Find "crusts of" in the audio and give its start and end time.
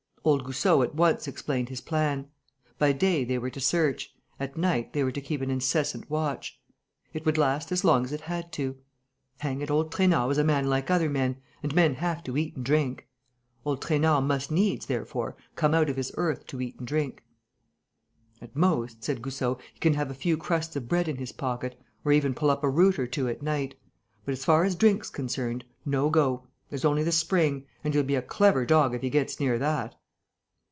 20.37-20.87